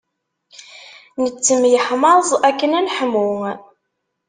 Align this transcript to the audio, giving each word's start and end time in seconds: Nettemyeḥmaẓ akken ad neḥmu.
Nettemyeḥmaẓ 1.21 2.29
akken 2.49 2.71
ad 2.79 2.83
neḥmu. 2.85 3.31